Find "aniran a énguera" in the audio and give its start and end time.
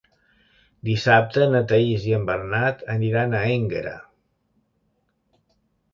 2.97-3.95